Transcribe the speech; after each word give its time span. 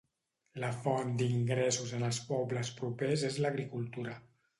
La 0.61 0.69
font 0.85 1.11
d'ingressos 1.19 1.91
en 1.97 2.05
els 2.07 2.19
pobles 2.31 2.71
propers 2.79 3.25
és 3.29 3.39
l'agricultura. 3.45 4.17